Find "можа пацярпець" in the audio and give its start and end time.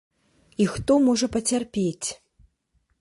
1.07-2.07